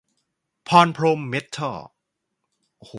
[0.67, 1.79] พรพรหมเม็ททอล